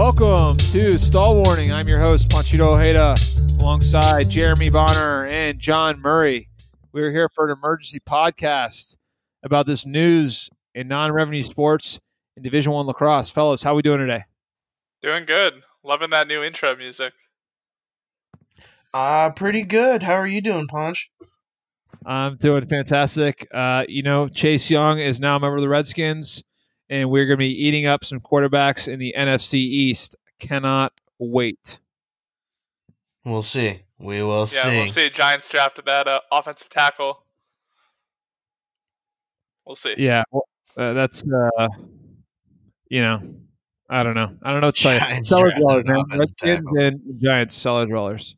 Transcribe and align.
Welcome 0.00 0.56
to 0.72 0.96
Stall 0.96 1.44
Warning. 1.44 1.70
I'm 1.74 1.86
your 1.86 2.00
host, 2.00 2.30
Panchito 2.30 2.74
Ojeda, 2.74 3.16
alongside 3.60 4.30
Jeremy 4.30 4.70
Bonner 4.70 5.26
and 5.26 5.58
John 5.58 6.00
Murray. 6.00 6.48
We're 6.90 7.10
here 7.10 7.28
for 7.34 7.44
an 7.50 7.58
emergency 7.58 8.00
podcast 8.00 8.96
about 9.42 9.66
this 9.66 9.84
news 9.84 10.48
in 10.74 10.88
non-revenue 10.88 11.42
sports 11.42 12.00
in 12.34 12.42
Division 12.42 12.72
One 12.72 12.86
lacrosse. 12.86 13.28
Fellas, 13.28 13.62
how 13.62 13.72
are 13.72 13.74
we 13.74 13.82
doing 13.82 13.98
today? 13.98 14.24
Doing 15.02 15.26
good. 15.26 15.52
Loving 15.84 16.08
that 16.10 16.28
new 16.28 16.42
intro 16.42 16.74
music. 16.76 17.12
Uh, 18.94 19.28
pretty 19.28 19.64
good. 19.64 20.02
How 20.02 20.14
are 20.14 20.26
you 20.26 20.40
doing, 20.40 20.66
Punch? 20.66 21.10
I'm 22.06 22.38
doing 22.38 22.66
fantastic. 22.68 23.46
Uh, 23.52 23.84
you 23.86 24.02
know, 24.02 24.28
Chase 24.28 24.70
Young 24.70 24.98
is 24.98 25.20
now 25.20 25.36
a 25.36 25.40
member 25.40 25.56
of 25.56 25.62
the 25.62 25.68
Redskins, 25.68 26.42
and 26.90 27.08
we're 27.08 27.24
going 27.24 27.38
to 27.38 27.42
be 27.42 27.66
eating 27.66 27.86
up 27.86 28.04
some 28.04 28.20
quarterbacks 28.20 28.86
in 28.88 28.98
the 28.98 29.14
NFC 29.16 29.54
East. 29.54 30.16
Cannot 30.38 30.92
wait. 31.18 31.80
We'll 33.24 33.42
see. 33.42 33.82
We 33.98 34.22
will 34.22 34.40
Yeah, 34.40 34.44
see. 34.44 34.70
we'll 34.76 34.88
see. 34.88 35.10
Giants 35.10 35.48
drafted 35.48 35.86
that 35.86 36.06
uh, 36.06 36.20
offensive 36.32 36.68
tackle. 36.68 37.24
We'll 39.64 39.76
see. 39.76 39.94
Yeah, 39.98 40.24
well, 40.32 40.46
uh, 40.76 40.92
that's 40.94 41.22
uh, 41.22 41.68
you 42.88 43.02
know, 43.02 43.22
I 43.88 44.02
don't 44.02 44.14
know. 44.14 44.36
I 44.42 44.52
don't 44.52 44.62
know 44.62 44.68
what 44.68 44.76
to 44.76 44.82
tell 44.82 44.94
you. 44.94 45.00
Giants 45.00 45.28
Cellar 45.28 45.50
drafted 45.50 45.60
dwellers, 45.62 45.84
man. 45.86 45.96
offensive 45.98 46.34
Redskins 46.42 46.70
and 46.76 47.20
Giants 47.22 47.54
cellar 47.54 47.86
dwellers. 47.86 48.36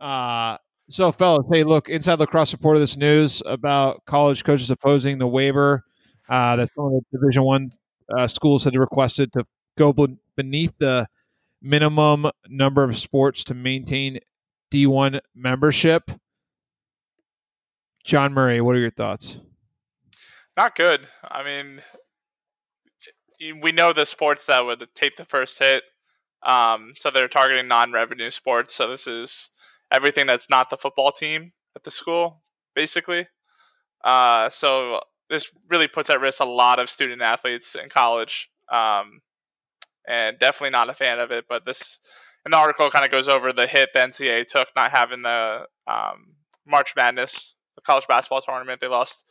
Uh 0.00 0.56
so 0.88 1.12
fellas, 1.12 1.46
hey, 1.50 1.62
look, 1.64 1.88
Inside 1.88 2.18
Lacrosse 2.18 2.52
reported 2.52 2.80
this 2.80 2.96
news 2.96 3.40
about 3.46 4.04
college 4.04 4.42
coaches 4.44 4.70
opposing 4.70 5.16
the 5.18 5.26
waiver 5.28 5.84
uh, 6.28 6.56
that 6.56 6.68
some 6.74 6.86
of 6.86 6.92
the 6.92 7.18
Division 7.18 7.42
One 7.44 7.72
uh, 8.16 8.26
schools 8.26 8.64
had 8.64 8.76
requested 8.76 9.32
to 9.32 9.46
go 9.76 9.94
beneath 10.36 10.72
the 10.78 11.06
minimum 11.60 12.26
number 12.48 12.82
of 12.82 12.98
sports 12.98 13.44
to 13.44 13.54
maintain 13.54 14.18
D1 14.72 15.20
membership. 15.34 16.10
John 18.04 18.32
Murray, 18.32 18.60
what 18.60 18.74
are 18.74 18.80
your 18.80 18.90
thoughts? 18.90 19.38
Not 20.56 20.74
good. 20.74 21.06
I 21.22 21.44
mean, 21.44 21.82
we 23.62 23.72
know 23.72 23.92
the 23.92 24.04
sports 24.04 24.46
that 24.46 24.64
would 24.64 24.86
take 24.94 25.16
the 25.16 25.24
first 25.24 25.58
hit. 25.58 25.84
Um, 26.44 26.92
so 26.96 27.10
they're 27.10 27.28
targeting 27.28 27.68
non-revenue 27.68 28.30
sports. 28.30 28.74
So 28.74 28.88
this 28.88 29.06
is 29.06 29.48
everything 29.92 30.26
that's 30.26 30.50
not 30.50 30.70
the 30.70 30.76
football 30.76 31.12
team 31.12 31.52
at 31.76 31.84
the 31.84 31.90
school, 31.90 32.42
basically. 32.74 33.26
Uh, 34.04 34.50
so 34.50 35.00
this 35.32 35.50
really 35.70 35.88
puts 35.88 36.10
at 36.10 36.20
risk 36.20 36.40
a 36.40 36.44
lot 36.44 36.78
of 36.78 36.90
student 36.90 37.22
athletes 37.22 37.74
in 37.74 37.88
college. 37.88 38.50
Um, 38.70 39.22
and 40.06 40.38
definitely 40.38 40.70
not 40.70 40.90
a 40.90 40.94
fan 40.94 41.18
of 41.18 41.30
it. 41.30 41.46
But 41.48 41.64
this, 41.64 41.98
an 42.44 42.52
article 42.52 42.90
kind 42.90 43.04
of 43.04 43.10
goes 43.10 43.28
over 43.28 43.52
the 43.52 43.66
hit 43.66 43.90
the 43.94 44.00
NCAA 44.00 44.46
took 44.46 44.68
not 44.76 44.90
having 44.90 45.22
the 45.22 45.66
um, 45.86 46.34
March 46.66 46.92
Madness, 46.96 47.54
the 47.76 47.80
college 47.80 48.06
basketball 48.06 48.42
tournament. 48.42 48.80
They 48.80 48.88
lost 48.88 49.24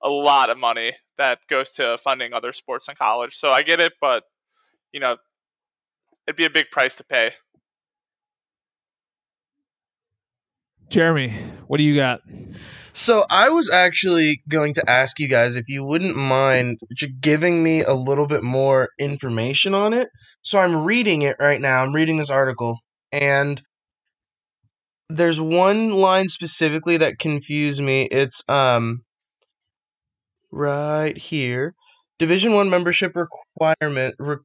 a 0.00 0.08
lot 0.08 0.48
of 0.48 0.58
money 0.58 0.92
that 1.16 1.40
goes 1.48 1.72
to 1.72 1.98
funding 1.98 2.32
other 2.32 2.52
sports 2.52 2.88
in 2.88 2.94
college. 2.94 3.36
So 3.36 3.50
I 3.50 3.62
get 3.62 3.80
it, 3.80 3.94
but 4.00 4.22
you 4.92 5.00
know, 5.00 5.16
it'd 6.26 6.36
be 6.36 6.44
a 6.44 6.50
big 6.50 6.70
price 6.70 6.94
to 6.96 7.04
pay. 7.04 7.32
Jeremy, 10.88 11.34
what 11.66 11.78
do 11.78 11.84
you 11.84 11.96
got? 11.96 12.22
So 12.98 13.24
I 13.30 13.50
was 13.50 13.70
actually 13.70 14.42
going 14.48 14.74
to 14.74 14.90
ask 14.90 15.20
you 15.20 15.28
guys 15.28 15.54
if 15.54 15.68
you 15.68 15.84
wouldn't 15.84 16.16
mind 16.16 16.80
giving 17.20 17.62
me 17.62 17.82
a 17.82 17.92
little 17.94 18.26
bit 18.26 18.42
more 18.42 18.88
information 18.98 19.72
on 19.72 19.92
it. 19.94 20.08
So 20.42 20.58
I'm 20.58 20.84
reading 20.84 21.22
it 21.22 21.36
right 21.38 21.60
now. 21.60 21.82
I'm 21.84 21.94
reading 21.94 22.16
this 22.16 22.28
article, 22.28 22.80
and 23.12 23.62
there's 25.08 25.40
one 25.40 25.92
line 25.92 26.28
specifically 26.28 26.96
that 26.96 27.18
confused 27.20 27.80
me. 27.80 28.02
It's 28.10 28.42
um 28.48 29.02
right 30.50 31.16
here. 31.16 31.74
Division 32.18 32.52
1 32.52 32.68
membership 32.68 33.14
requirement 33.14 34.14
re- 34.18 34.36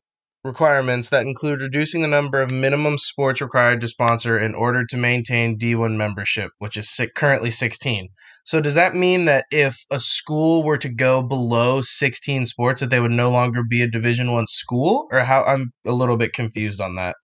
requirements 0.43 1.09
that 1.09 1.25
include 1.25 1.61
reducing 1.61 2.01
the 2.01 2.07
number 2.07 2.41
of 2.41 2.51
minimum 2.51 2.97
sports 2.97 3.41
required 3.41 3.81
to 3.81 3.87
sponsor 3.87 4.37
in 4.37 4.55
order 4.55 4.85
to 4.85 4.97
maintain 4.97 5.57
D1 5.57 5.95
membership, 5.95 6.51
which 6.59 6.77
is 6.77 6.89
si- 6.89 7.07
currently 7.07 7.49
16. 7.49 8.09
So 8.43 8.59
does 8.59 8.73
that 8.73 8.95
mean 8.95 9.25
that 9.25 9.45
if 9.51 9.77
a 9.89 9.99
school 9.99 10.63
were 10.63 10.77
to 10.77 10.89
go 10.89 11.21
below 11.21 11.81
16 11.81 12.45
sports 12.45 12.81
that 12.81 12.89
they 12.89 12.99
would 12.99 13.11
no 13.11 13.31
longer 13.31 13.63
be 13.63 13.81
a 13.83 13.87
Division 13.87 14.31
1 14.31 14.47
school 14.47 15.07
or 15.11 15.19
how 15.21 15.43
I'm 15.43 15.71
a 15.85 15.93
little 15.93 16.17
bit 16.17 16.33
confused 16.33 16.81
on 16.81 16.95
that. 16.95 17.15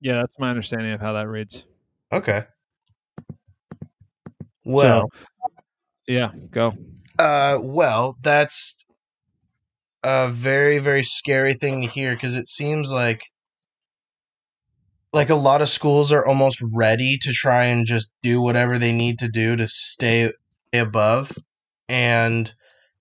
Yeah, 0.00 0.16
that's 0.16 0.38
my 0.38 0.50
understanding 0.50 0.92
of 0.92 1.00
how 1.00 1.14
that 1.14 1.28
reads. 1.28 1.64
Okay. 2.12 2.44
Well, 4.64 5.10
Yeah, 6.06 6.32
go. 6.50 6.74
Uh, 7.18 7.58
well, 7.60 8.16
that's 8.20 8.84
a 10.06 10.28
very, 10.30 10.78
very 10.78 11.02
scary 11.02 11.54
thing 11.54 11.82
to 11.82 11.88
hear 11.88 12.12
because 12.14 12.36
it 12.36 12.48
seems 12.48 12.92
like 12.92 13.22
like 15.12 15.30
a 15.30 15.34
lot 15.34 15.62
of 15.62 15.68
schools 15.68 16.12
are 16.12 16.26
almost 16.26 16.62
ready 16.62 17.18
to 17.22 17.32
try 17.32 17.66
and 17.66 17.86
just 17.86 18.10
do 18.22 18.40
whatever 18.40 18.78
they 18.78 18.92
need 18.92 19.18
to 19.20 19.28
do 19.28 19.56
to 19.56 19.66
stay 19.66 20.30
above, 20.72 21.32
and 21.88 22.52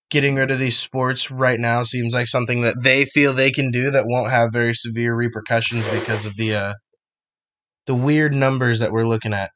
getting 0.10 0.36
rid 0.36 0.52
of 0.52 0.60
these 0.60 0.78
sports 0.78 1.32
right 1.32 1.60
now 1.60 1.84
seems 1.84 2.14
like 2.14 2.28
something 2.28 2.62
that 2.62 2.82
they 2.82 3.06
feel 3.06 3.34
they 3.34 3.52
can 3.52 3.72
do 3.72 3.92
that 3.92 4.06
won't 4.08 4.32
have 4.32 4.52
very 4.54 4.74
severe 4.74 5.14
repercussions 5.16 5.88
because 5.92 6.26
of 6.26 6.36
the 6.38 6.56
uh 6.56 6.74
the 7.88 7.96
weird 7.96 8.34
numbers 8.34 8.80
that 8.80 8.92
we're 8.92 9.08
looking 9.08 9.34
at. 9.34 9.52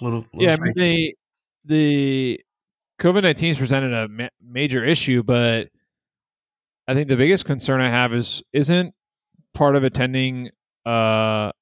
Little, 0.00 0.26
little 0.34 0.50
Yeah, 0.50 0.52
I 0.54 0.56
mean 0.56 0.74
freaky. 0.74 0.76
the 0.76 1.16
the 1.64 2.40
COVID 3.00 3.22
nineteen 3.22 3.48
has 3.48 3.58
presented 3.58 3.92
a 3.92 4.08
ma- 4.08 4.28
major 4.42 4.84
issue, 4.84 5.22
but 5.22 5.68
I 6.88 6.94
think 6.94 7.08
the 7.08 7.16
biggest 7.16 7.44
concern 7.44 7.80
I 7.80 7.88
have 7.88 8.14
is 8.14 8.42
isn't 8.52 8.94
part 9.54 9.76
of 9.76 9.84
attending 9.84 10.50
uh 10.84 11.52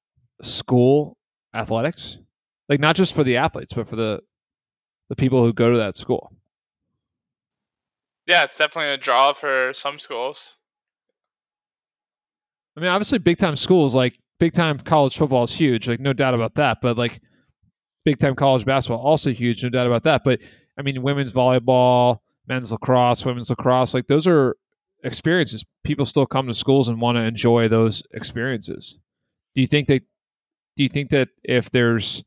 school 0.41 1.17
athletics, 1.53 2.19
like 2.69 2.79
not 2.79 2.95
just 2.95 3.15
for 3.15 3.23
the 3.23 3.37
athletes, 3.37 3.73
but 3.73 3.87
for 3.87 3.95
the 3.95 4.21
the 5.09 5.15
people 5.15 5.43
who 5.43 5.53
go 5.53 5.71
to 5.71 5.77
that 5.77 5.95
school. 5.95 6.31
Yeah, 8.27 8.43
it's 8.43 8.57
definitely 8.57 8.93
a 8.93 8.97
draw 8.97 9.33
for 9.33 9.71
some 9.73 9.99
schools. 9.99 10.55
I 12.75 12.81
mean, 12.81 12.89
obviously, 12.89 13.19
big 13.19 13.37
time 13.37 13.55
schools 13.55 13.93
like 13.93 14.19
big 14.39 14.53
time 14.53 14.79
college 14.79 15.17
football 15.17 15.43
is 15.43 15.53
huge, 15.53 15.87
like 15.87 15.99
no 15.99 16.13
doubt 16.13 16.33
about 16.33 16.55
that. 16.55 16.79
But 16.81 16.97
like 16.97 17.21
big 18.03 18.19
time 18.19 18.35
college 18.35 18.65
basketball 18.65 18.99
also 19.05 19.31
huge, 19.31 19.63
no 19.63 19.69
doubt 19.69 19.87
about 19.87 20.03
that. 20.03 20.23
But 20.23 20.41
I 20.77 20.81
mean, 20.81 21.01
women's 21.01 21.33
volleyball, 21.33 22.19
men's 22.47 22.71
lacrosse, 22.71 23.25
women's 23.25 23.49
lacrosse, 23.49 23.93
like 23.93 24.07
those 24.07 24.27
are 24.27 24.55
experiences. 25.03 25.63
People 25.83 26.05
still 26.05 26.25
come 26.25 26.47
to 26.47 26.53
schools 26.53 26.89
and 26.89 26.99
want 26.99 27.17
to 27.17 27.23
enjoy 27.23 27.67
those 27.67 28.03
experiences. 28.13 28.97
Do 29.53 29.61
you 29.61 29.67
think 29.67 29.87
that? 29.87 30.03
Do 30.75 30.83
you 30.83 30.89
think 30.89 31.11
that 31.11 31.29
if 31.43 31.71
there's 31.71 32.23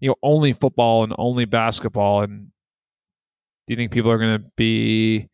you 0.00 0.08
know 0.08 0.14
only 0.22 0.52
football 0.52 1.04
and 1.04 1.14
only 1.18 1.44
basketball, 1.44 2.22
and 2.22 2.48
do 3.66 3.72
you 3.72 3.76
think 3.76 3.92
people 3.92 4.10
are 4.10 4.18
going 4.18 4.38
to 4.38 4.44
be 4.56 5.28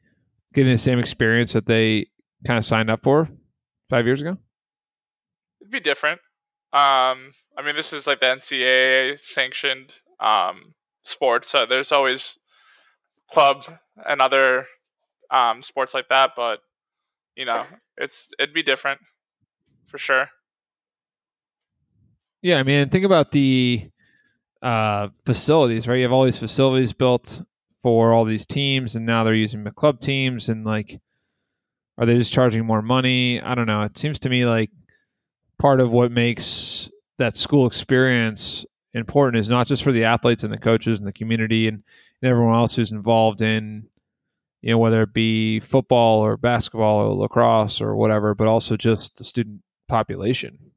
getting 0.52 0.72
the 0.72 0.78
same 0.78 0.98
experience 0.98 1.52
that 1.52 1.66
they 1.66 2.06
kind 2.44 2.58
of 2.58 2.64
signed 2.64 2.90
up 2.90 3.02
for 3.02 3.28
five 3.88 4.06
years 4.06 4.20
ago? 4.20 4.36
It'd 5.60 5.70
be 5.70 5.80
different. 5.80 6.20
Um, 6.72 7.32
I 7.56 7.62
mean, 7.64 7.76
this 7.76 7.92
is 7.92 8.06
like 8.06 8.20
the 8.20 8.26
NCAA 8.26 9.18
sanctioned 9.18 9.92
um, 10.20 10.74
sport, 11.04 11.44
so 11.44 11.66
there's 11.66 11.92
always 11.92 12.38
club 13.32 13.64
and 14.08 14.20
other 14.20 14.66
um, 15.30 15.62
sports 15.62 15.94
like 15.94 16.08
that. 16.08 16.32
But 16.36 16.60
you 17.36 17.44
know, 17.44 17.64
it's 17.96 18.28
it'd 18.38 18.54
be 18.54 18.62
different 18.62 19.00
for 19.86 19.98
sure. 19.98 20.28
Yeah, 22.42 22.58
I 22.58 22.62
mean, 22.62 22.88
think 22.88 23.04
about 23.04 23.32
the 23.32 23.90
uh, 24.62 25.08
facilities, 25.26 25.86
right? 25.86 25.96
You 25.96 26.02
have 26.02 26.12
all 26.12 26.24
these 26.24 26.38
facilities 26.38 26.92
built 26.92 27.42
for 27.82 28.12
all 28.12 28.24
these 28.24 28.46
teams, 28.46 28.96
and 28.96 29.04
now 29.04 29.24
they're 29.24 29.34
using 29.34 29.64
the 29.64 29.70
club 29.70 30.00
teams, 30.00 30.48
and 30.48 30.64
like, 30.64 31.00
are 31.98 32.06
they 32.06 32.16
just 32.16 32.32
charging 32.32 32.64
more 32.64 32.82
money? 32.82 33.40
I 33.40 33.54
don't 33.54 33.66
know. 33.66 33.82
It 33.82 33.98
seems 33.98 34.18
to 34.20 34.30
me 34.30 34.46
like 34.46 34.70
part 35.58 35.80
of 35.80 35.90
what 35.90 36.10
makes 36.10 36.90
that 37.18 37.36
school 37.36 37.66
experience 37.66 38.64
important 38.94 39.38
is 39.38 39.50
not 39.50 39.66
just 39.66 39.82
for 39.82 39.92
the 39.92 40.04
athletes 40.04 40.42
and 40.42 40.52
the 40.52 40.58
coaches 40.58 40.98
and 40.98 41.06
the 41.06 41.12
community 41.12 41.68
and, 41.68 41.82
and 42.22 42.30
everyone 42.30 42.54
else 42.54 42.76
who's 42.76 42.92
involved 42.92 43.42
in, 43.42 43.86
you 44.62 44.70
know, 44.70 44.78
whether 44.78 45.02
it 45.02 45.12
be 45.12 45.60
football 45.60 46.20
or 46.20 46.36
basketball 46.36 46.98
or 46.98 47.14
lacrosse 47.14 47.80
or 47.80 47.96
whatever, 47.96 48.34
but 48.34 48.48
also 48.48 48.76
just 48.76 49.16
the 49.16 49.24
student 49.24 49.62
population 49.88 50.70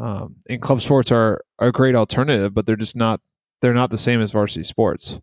um, 0.00 0.36
and 0.48 0.60
club 0.60 0.80
sports 0.80 1.12
are, 1.12 1.44
a 1.60 1.70
great 1.70 1.94
alternative, 1.94 2.52
but 2.52 2.66
they're 2.66 2.76
just 2.76 2.96
not 2.96 3.20
they're 3.60 3.74
not 3.74 3.90
the 3.90 3.96
same 3.96 4.20
as 4.20 4.32
varsity 4.32 4.64
sports. 4.64 5.18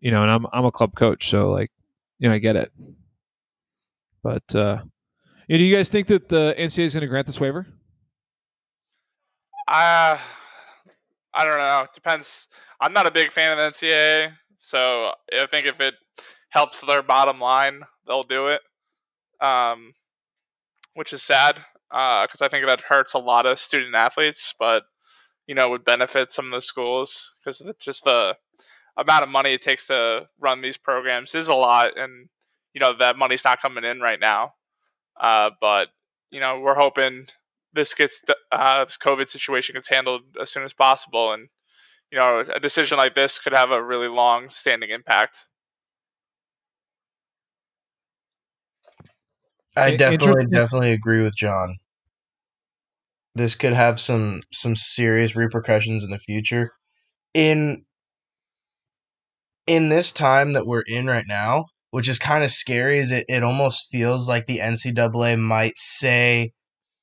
You 0.00 0.10
know, 0.10 0.22
and 0.22 0.30
I'm 0.30 0.46
I'm 0.52 0.64
a 0.64 0.72
club 0.72 0.94
coach, 0.96 1.28
so 1.28 1.50
like, 1.50 1.70
you 2.18 2.28
know, 2.28 2.34
I 2.34 2.38
get 2.38 2.56
it. 2.56 2.72
But 4.22 4.54
uh, 4.54 4.82
Yeah, 5.48 5.58
do 5.58 5.64
you 5.64 5.76
guys 5.76 5.90
think 5.90 6.06
that 6.06 6.28
the 6.28 6.54
NCAA 6.58 6.84
is 6.84 6.94
going 6.94 7.02
to 7.02 7.08
grant 7.08 7.26
this 7.26 7.38
waiver? 7.38 7.66
Uh, 9.68 10.18
I 11.34 11.44
don't 11.44 11.58
know. 11.58 11.82
It 11.84 11.92
depends. 11.94 12.48
I'm 12.80 12.92
not 12.92 13.06
a 13.06 13.12
big 13.12 13.32
fan 13.32 13.58
of 13.58 13.58
NCAA, 13.58 14.32
so 14.58 15.12
I 15.32 15.46
think 15.46 15.66
if 15.66 15.80
it 15.80 15.94
helps 16.50 16.82
their 16.82 17.02
bottom 17.02 17.40
line, 17.40 17.80
they'll 18.06 18.22
do 18.22 18.48
it. 18.48 18.60
Um, 19.40 19.94
which 20.94 21.12
is 21.12 21.22
sad 21.22 21.56
because 21.90 22.40
uh, 22.40 22.44
I 22.44 22.48
think 22.48 22.66
that 22.66 22.80
hurts 22.80 23.14
a 23.14 23.18
lot 23.18 23.46
of 23.46 23.58
student 23.58 23.94
athletes, 23.94 24.54
but 24.58 24.84
you 25.46 25.54
know 25.54 25.66
it 25.66 25.70
would 25.70 25.84
benefit 25.84 26.32
some 26.32 26.46
of 26.46 26.52
the 26.52 26.62
schools 26.62 27.34
because 27.44 27.62
just 27.80 28.04
the 28.04 28.36
amount 28.96 29.24
of 29.24 29.28
money 29.28 29.54
it 29.54 29.62
takes 29.62 29.88
to 29.88 30.28
run 30.38 30.62
these 30.62 30.76
programs 30.76 31.34
is 31.34 31.48
a 31.48 31.54
lot, 31.54 31.98
and 31.98 32.28
you 32.72 32.80
know 32.80 32.94
that 32.98 33.18
money's 33.18 33.44
not 33.44 33.60
coming 33.60 33.84
in 33.84 34.00
right 34.00 34.20
now. 34.20 34.54
Uh, 35.20 35.50
but 35.60 35.88
you 36.30 36.40
know 36.40 36.60
we're 36.60 36.74
hoping 36.74 37.26
this 37.74 37.94
gets 37.94 38.22
uh, 38.50 38.84
this 38.84 38.98
COVID 38.98 39.28
situation 39.28 39.74
gets 39.74 39.88
handled 39.88 40.22
as 40.40 40.50
soon 40.50 40.64
as 40.64 40.72
possible, 40.72 41.32
and 41.32 41.48
you 42.10 42.18
know 42.18 42.44
a 42.54 42.60
decision 42.60 42.98
like 42.98 43.14
this 43.14 43.38
could 43.38 43.54
have 43.54 43.70
a 43.70 43.82
really 43.82 44.08
long 44.08 44.50
standing 44.50 44.90
impact. 44.90 45.38
I 49.76 49.96
definitely 49.96 50.46
definitely 50.46 50.92
agree 50.92 51.22
with 51.22 51.36
John. 51.36 51.76
This 53.34 53.54
could 53.54 53.72
have 53.72 53.98
some 53.98 54.42
some 54.52 54.76
serious 54.76 55.34
repercussions 55.34 56.04
in 56.04 56.10
the 56.10 56.18
future. 56.18 56.72
In 57.32 57.84
in 59.66 59.88
this 59.88 60.12
time 60.12 60.54
that 60.54 60.66
we're 60.66 60.82
in 60.86 61.06
right 61.06 61.24
now, 61.26 61.66
which 61.90 62.08
is 62.08 62.18
kind 62.18 62.44
of 62.44 62.50
scary, 62.50 62.98
is 62.98 63.12
it, 63.12 63.26
it 63.28 63.42
almost 63.42 63.88
feels 63.90 64.28
like 64.28 64.46
the 64.46 64.58
NCAA 64.58 65.38
might 65.38 65.78
say 65.78 66.52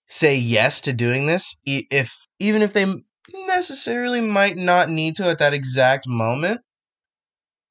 say 0.10 0.36
yes 0.38 0.82
to 0.82 0.94
doing 0.94 1.26
this, 1.26 1.56
if 1.66 2.16
even 2.40 2.62
if 2.62 2.74
they 2.74 2.86
necessarily 3.48 4.22
might 4.22 4.58
not 4.58 4.90
need 4.90 5.16
to 5.16 5.30
at 5.30 5.40
that 5.40 5.54
exact 5.54 6.08
moment, 6.08 6.62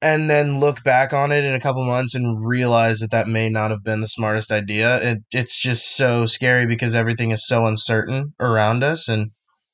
and 0.01 0.29
then 0.29 0.59
look 0.59 0.81
back 0.83 1.11
on 1.11 1.31
it 1.33 1.43
in 1.43 1.53
a 1.53 1.59
couple 1.59 1.85
months 1.85 2.15
and 2.15 2.45
realize 2.45 2.99
that 2.99 3.11
that 3.11 3.27
may 3.27 3.49
not 3.49 3.71
have 3.71 3.83
been 3.83 3.99
the 3.99 4.07
smartest 4.07 4.51
idea. 4.51 5.11
It, 5.11 5.17
it's 5.33 5.59
just 5.59 5.95
so 5.95 6.25
scary 6.25 6.65
because 6.65 6.95
everything 6.95 7.31
is 7.31 7.45
so 7.45 7.65
uncertain 7.65 8.33
around 8.39 8.83
us, 8.83 9.09
and 9.09 9.31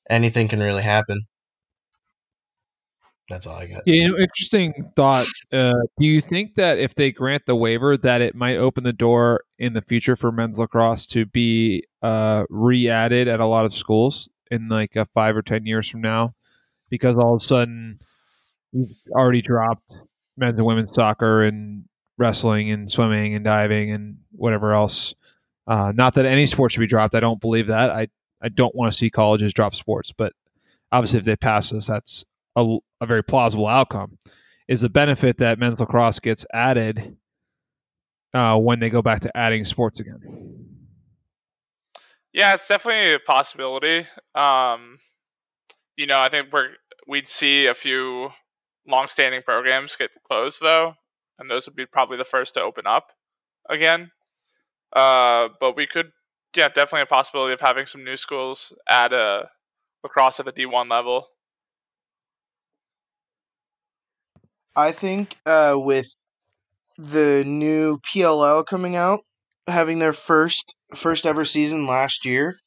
anything 0.10 0.48
can 0.48 0.60
really 0.60 0.84
happen. 0.84 1.22
That's 3.30 3.48
all 3.48 3.56
I 3.56 3.66
got. 3.66 3.84
Yeah, 3.86 3.96
you 3.96 4.12
know, 4.12 4.18
interesting 4.18 4.92
thought. 4.96 5.26
Uh, 5.52 5.74
do 5.98 6.06
you 6.06 6.22
think 6.22 6.56
that 6.56 6.78
if 6.78 6.94
they 6.94 7.12
grant 7.12 7.46
the 7.48 7.56
waiver, 7.56 7.98
that 7.98 8.22
it 8.22 8.36
might 8.36 8.58
open 8.58 8.84
the 8.84 8.94
door 8.94 9.44
in 9.58 9.74
the 9.74 9.82
future 9.82 10.16
for 10.16 10.32
men's 10.32 10.60
lacrosse 10.60 11.08
to 11.08 11.26
be 11.26 11.84
uh, 12.04 12.46
re-added 12.50 13.28
at 13.28 13.40
a 13.40 13.46
lot 13.46 13.66
of 13.66 13.74
schools 13.74 14.30
in 14.52 14.68
like 14.70 14.96
a 14.96 15.06
five 15.06 15.36
or 15.36 15.42
ten 15.42 15.66
years 15.66 15.90
from 15.90 16.02
now? 16.02 16.36
Because 16.90 17.16
all 17.16 17.34
of 17.34 17.42
a 17.42 17.44
sudden, 17.44 18.00
you've 18.72 18.90
already 19.12 19.42
dropped 19.42 19.92
men's 20.38 20.58
and 20.58 20.66
women's 20.66 20.94
soccer 20.94 21.42
and 21.44 21.86
wrestling 22.18 22.70
and 22.70 22.92
swimming 22.92 23.34
and 23.34 23.44
diving 23.44 23.92
and 23.92 24.18
whatever 24.32 24.74
else. 24.74 25.16
Uh, 25.68 25.92
not 25.96 26.14
that 26.14 26.26
any 26.26 26.46
sport 26.46 26.72
should 26.72 26.80
be 26.80 26.88
dropped. 26.88 27.16
I 27.16 27.20
don't 27.20 27.42
believe 27.42 27.68
that. 27.68 27.90
I 27.90 28.08
I 28.42 28.50
don't 28.50 28.76
want 28.76 28.92
to 28.92 28.98
see 28.98 29.10
colleges 29.10 29.54
drop 29.54 29.74
sports, 29.74 30.12
but 30.12 30.34
obviously, 30.92 31.18
if 31.18 31.26
they 31.26 31.36
pass 31.36 31.72
this, 31.72 31.88
that's 31.88 32.24
a, 32.56 32.78
a 33.06 33.08
very 33.08 33.24
plausible 33.24 33.68
outcome 33.68 34.18
is 34.68 34.82
the 34.82 34.90
benefit 34.90 35.38
that 35.38 35.60
men's 35.60 35.80
lacrosse 35.80 36.20
gets 36.20 36.46
added 36.54 37.16
uh, 38.34 38.58
when 38.58 38.80
they 38.80 38.90
go 38.90 39.02
back 39.02 39.22
to 39.22 39.38
adding 39.38 39.64
sports 39.64 40.00
again. 40.00 40.20
Yeah, 42.34 42.54
it's 42.54 42.68
definitely 42.68 43.14
a 43.14 43.20
possibility. 43.20 44.06
Um, 44.34 44.98
you 45.96 46.06
know, 46.06 46.20
I 46.20 46.28
think 46.28 46.52
we're 46.52 46.72
we'd 47.08 47.28
see 47.28 47.68
a 47.68 47.74
few 47.74 48.30
long-standing 48.88 49.42
programs 49.44 49.96
get 49.96 50.12
closed 50.28 50.60
though, 50.62 50.94
and 51.40 51.50
those 51.50 51.66
would 51.66 51.76
be 51.76 51.86
probably 51.86 52.18
the 52.18 52.26
first 52.26 52.56
to 52.56 52.62
open 52.62 52.86
up 52.88 53.08
again. 53.70 54.12
Uh, 54.94 55.50
but 55.60 55.76
we 55.76 55.88
could, 55.88 56.12
yeah, 56.56 56.68
definitely 56.68 57.02
a 57.02 57.06
possibility 57.06 57.54
of 57.54 57.62
having 57.62 57.86
some 57.86 58.04
new 58.04 58.18
schools 58.18 58.74
add 58.90 59.14
a 59.14 59.50
lacrosse 60.04 60.40
at 60.40 60.46
the 60.46 60.52
D1 60.52 60.90
level. 60.90 61.28
I 64.76 64.92
think 64.92 65.38
uh, 65.46 65.76
with 65.78 66.08
the 66.98 67.44
new 67.46 67.98
PLL 68.00 68.66
coming 68.66 68.96
out, 68.96 69.22
having 69.68 70.00
their 70.00 70.14
first 70.14 70.76
first 70.96 71.26
ever 71.26 71.46
season 71.46 71.88
last 71.88 72.26
year, 72.26 72.58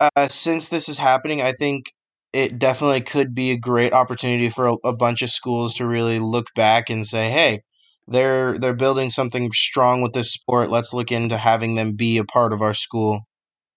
uh, 0.00 0.28
since 0.28 0.68
this 0.68 0.88
is 0.88 0.98
happening, 0.98 1.42
I 1.42 1.52
think 1.52 1.86
it 2.32 2.58
definitely 2.58 3.02
could 3.02 3.34
be 3.34 3.52
a 3.52 3.58
great 3.58 3.92
opportunity 3.92 4.48
for 4.48 4.66
a, 4.68 4.74
a, 4.84 4.96
bunch 4.96 5.22
of 5.22 5.30
schools 5.30 5.74
to 5.74 5.86
really 5.86 6.18
look 6.18 6.46
back 6.56 6.90
and 6.90 7.06
say, 7.06 7.30
"Hey, 7.30 7.60
they're 8.08 8.58
they're 8.58 8.74
building 8.74 9.10
something 9.10 9.52
strong 9.52 10.02
with 10.02 10.12
this 10.12 10.32
sport. 10.32 10.70
Let's 10.70 10.94
look 10.94 11.12
into 11.12 11.36
having 11.36 11.74
them 11.74 11.94
be 11.94 12.18
a 12.18 12.24
part 12.24 12.52
of 12.52 12.62
our 12.62 12.74
school 12.74 13.20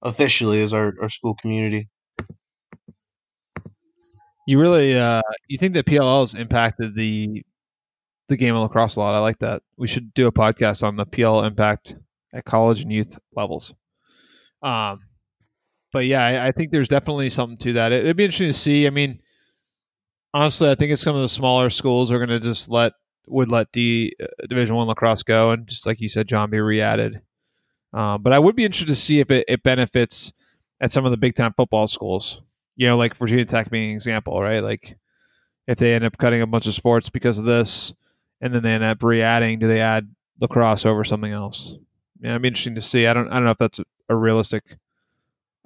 officially 0.02 0.62
as 0.64 0.74
our, 0.74 0.94
our 1.02 1.10
school 1.10 1.36
community." 1.36 1.90
You 4.48 4.60
really 4.60 4.98
uh, 4.98 5.22
you 5.48 5.58
think 5.58 5.74
that 5.74 5.86
PLL 5.86 6.22
has 6.22 6.34
impacted 6.34 6.96
the 6.96 7.44
the 8.28 8.38
game 8.38 8.56
of 8.56 8.62
lacrosse 8.62 8.96
a 8.96 9.00
lot. 9.00 9.16
I 9.16 9.20
like 9.20 9.40
that. 9.40 9.62
We 9.78 9.88
should 9.88 10.14
do 10.14 10.28
a 10.28 10.32
podcast 10.32 10.84
on 10.84 10.96
the 10.96 11.06
PL 11.06 11.44
impact 11.44 11.96
at 12.34 12.46
college 12.46 12.82
and 12.82 12.92
youth 12.92 13.18
levels. 13.36 13.74
Um, 14.62 15.02
but 15.94 16.06
yeah, 16.06 16.24
I, 16.24 16.48
I 16.48 16.52
think 16.52 16.72
there's 16.72 16.88
definitely 16.88 17.30
something 17.30 17.58
to 17.60 17.74
that. 17.74 17.92
It, 17.92 18.06
would 18.06 18.18
be 18.18 18.26
interesting 18.26 18.50
to 18.50 18.54
see. 18.54 18.88
I 18.88 18.90
mean, 18.90 19.20
honestly, 20.34 20.70
I 20.70 20.76
think 20.76 20.92
it's 20.92 21.02
some 21.02 21.16
of 21.16 21.22
the 21.22 21.30
smaller 21.30 21.70
schools 21.70 22.12
are 22.12 22.18
going 22.18 22.30
to 22.30 22.40
just 22.40 22.70
let 22.70 22.94
would 23.28 23.52
let 23.52 23.72
D 23.72 24.16
uh, 24.22 24.26
Division 24.48 24.76
One 24.76 24.88
lacrosse 24.88 25.24
go, 25.24 25.52
and 25.52 25.68
just 25.68 25.86
like 25.86 26.00
you 26.00 26.10
said, 26.10 26.28
John, 26.28 26.50
be 26.50 26.60
re-added. 26.60 27.22
Um, 27.94 28.22
but 28.22 28.34
I 28.34 28.40
would 28.40 28.56
be 28.56 28.66
interested 28.66 28.88
to 28.88 28.96
see 28.96 29.20
if 29.20 29.32
it, 29.32 29.46
it 29.48 29.64
benefits 29.64 30.34
at 30.82 30.92
some 30.92 31.06
of 31.06 31.12
the 31.12 31.18
big 31.18 31.36
time 31.36 31.54
football 31.56 31.88
schools. 31.88 32.42
You 32.76 32.88
know, 32.88 32.98
like 32.98 33.16
Virginia 33.16 33.46
Tech 33.46 33.70
being 33.70 33.90
an 33.90 33.96
example, 33.96 34.42
right? 34.42 34.60
Like 34.60 34.98
if 35.68 35.78
they 35.78 35.94
end 35.94 36.06
up 36.06 36.18
cutting 36.18 36.42
a 36.42 36.48
bunch 36.48 36.68
of 36.68 36.74
sports 36.74 37.10
because 37.10 37.38
of 37.38 37.46
this, 37.46 37.94
and 38.42 38.54
then 38.54 38.64
they 38.64 38.72
end 38.72 38.84
up 38.84 39.04
re-adding. 39.04 39.60
Do 39.60 39.68
they 39.68 39.82
add 39.82 40.10
lacrosse 40.40 40.86
over 40.86 41.04
something 41.04 41.32
else? 41.32 41.78
Yeah, 42.22 42.32
it'd 42.32 42.42
be 42.42 42.48
interesting 42.48 42.76
to 42.76 42.82
see. 42.82 43.08
I 43.08 43.14
don't 43.14 43.28
I 43.30 43.36
don't 43.36 43.46
know 43.46 43.52
if 43.52 43.58
that's 43.58 43.80
a, 43.80 43.86
a 44.10 44.16
realistic 44.16 44.78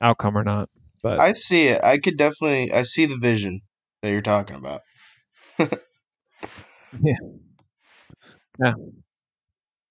outcome 0.02 0.38
or 0.38 0.44
not. 0.44 0.70
But 1.04 1.20
I 1.20 1.34
see 1.34 1.68
it. 1.68 1.84
I 1.84 1.98
could 1.98 2.18
definitely 2.18 2.72
I 2.72 2.84
see 2.84 3.06
the 3.06 3.18
vision 3.18 3.62
that 4.02 4.12
you're 4.12 4.22
talking 4.22 4.56
about. 4.56 4.82
yeah. 5.60 5.68
Yeah. 8.64 8.74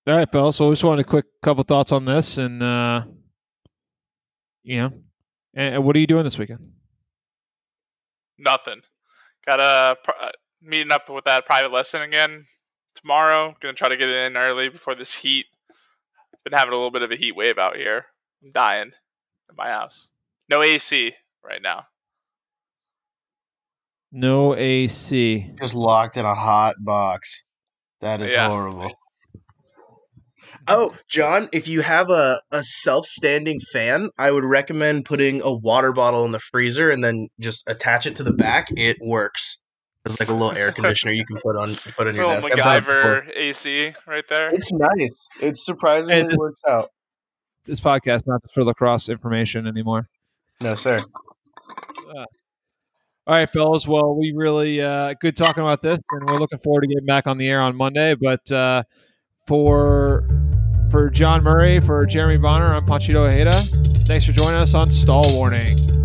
All 0.07 0.17
right, 0.17 0.31
Bill. 0.31 0.53
So 0.53 0.69
we 0.69 0.73
just 0.73 0.85
wanted 0.85 1.03
a 1.03 1.09
quick 1.09 1.27
couple 1.43 1.63
thoughts 1.65 1.93
on 1.93 2.05
this, 2.05 2.39
and 2.39 2.63
uh, 2.63 3.05
you 4.63 4.79
know, 4.79 4.91
and 5.55 5.85
what 5.85 5.97
are 5.97 5.99
you 5.99 6.07
doing 6.07 6.25
this 6.25 6.39
weekend? 6.39 6.73
Nothing. 8.39 8.81
Got 9.47 9.61
a 9.61 9.63
uh, 10.21 10.31
meeting 10.63 10.91
up 10.91 11.09
with 11.09 11.25
that 11.25 11.47
private 11.47 11.73
lesson 11.73 12.03
again 12.03 12.45
tomorrow. 13.01 13.55
Gonna 13.61 13.75
try 13.75 13.89
to 13.89 13.97
get 13.97 14.09
it 14.09 14.27
in 14.27 14.37
early 14.37 14.69
before 14.69 14.95
this 14.95 15.15
heat. 15.15 15.47
Been 16.45 16.53
having 16.53 16.73
a 16.73 16.77
little 16.77 16.91
bit 16.91 17.03
of 17.03 17.11
a 17.11 17.17
heat 17.17 17.37
wave 17.37 17.59
out 17.59 17.77
here. 17.77 18.07
I'm 18.43 18.53
dying 18.53 18.93
in 19.51 19.57
my 19.57 19.69
house. 19.69 20.09
No 20.49 20.63
AC 20.63 21.15
right 21.45 21.61
now. 21.63 21.85
No 24.13 24.57
AC. 24.57 25.51
Just 25.61 25.75
locked 25.75 26.17
in 26.17 26.25
a 26.25 26.35
hot 26.35 26.77
box. 26.79 27.45
That 28.01 28.23
is 28.23 28.33
yeah. 28.33 28.49
horrible. 28.49 28.93
Oh, 30.67 30.95
John, 31.09 31.49
if 31.53 31.69
you 31.69 31.81
have 31.81 32.11
a, 32.11 32.41
a 32.51 32.63
self 32.63 33.05
standing 33.05 33.61
fan, 33.73 34.11
I 34.19 34.31
would 34.31 34.45
recommend 34.45 35.05
putting 35.05 35.43
a 35.43 35.53
water 35.53 35.93
bottle 35.93 36.25
in 36.25 36.33
the 36.33 36.41
freezer 36.41 36.91
and 36.91 37.03
then 37.03 37.29
just 37.39 37.69
attach 37.69 38.07
it 38.07 38.17
to 38.17 38.25
the 38.25 38.33
back. 38.33 38.69
It 38.77 38.99
works. 39.01 39.59
It's 40.13 40.21
like 40.21 40.29
a 40.29 40.33
little 40.33 40.53
air 40.53 40.73
conditioner 40.73 41.13
you 41.13 41.25
can 41.25 41.37
put 41.37 41.57
on 41.57 41.75
put 41.97 42.07
on 42.07 42.15
your 42.15 42.27
little 42.27 42.49
desk. 42.49 42.63
MacGyver 42.63 43.31
AC 43.35 43.95
right 44.07 44.25
there. 44.29 44.49
It's 44.53 44.73
nice. 44.73 45.29
It 45.41 45.57
surprisingly 45.57 46.29
this, 46.29 46.37
works 46.37 46.63
out. 46.69 46.91
This 47.67 47.81
podcast 47.81 48.27
not 48.27 48.41
for 48.53 48.65
lacrosse 48.65 49.09
information 49.09 49.67
anymore. 49.67 50.09
No, 50.61 50.75
sir. 50.75 51.01
Uh, 52.09 52.25
all 53.27 53.37
right, 53.37 53.49
fellas. 53.49 53.87
Well, 53.87 54.17
we 54.17 54.33
really 54.35 54.81
uh, 54.81 55.15
good 55.21 55.37
talking 55.37 55.63
about 55.63 55.83
this, 55.83 55.99
and 56.11 56.29
we're 56.29 56.39
looking 56.39 56.59
forward 56.59 56.83
to 56.83 56.89
getting 56.89 57.07
back 57.07 57.27
on 57.27 57.39
the 57.39 57.49
air 57.49 57.61
on 57.61 57.77
Monday. 57.77 58.15
But 58.15 58.51
uh, 58.51 58.83
for 59.47 60.29
for 60.91 61.11
John 61.11 61.43
Murray, 61.43 61.81
for 61.81 62.05
Jeremy 62.07 62.39
Bonner, 62.39 62.75
I'm 62.75 62.87
Panchito 62.87 63.31
Ojeda. 63.31 63.53
Thanks 64.07 64.25
for 64.25 64.33
joining 64.33 64.61
us 64.61 64.75
on 64.75 64.91
Stall 64.91 65.33
Warning. 65.35 66.00